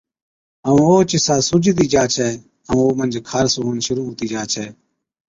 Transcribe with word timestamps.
ائُون 0.67 0.79
اوهچ 0.87 1.09
حِصا 1.15 1.35
سُوجتِي 1.49 1.85
جا 1.93 2.03
ڇَي 2.13 2.19
ائُون 2.25 2.39
او 2.69 2.77
منجھ 2.97 3.17
خارس 3.29 3.53
هُوَڻ 3.59 3.75
شرُوع 3.85 4.05
هُتِي 4.09 4.25
جا 4.33 4.41
ڇَي۔ 4.51 4.65